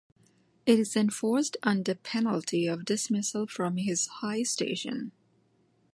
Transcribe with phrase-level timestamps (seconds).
[0.65, 5.11] It is enforced under penalty of dismissal from his high station.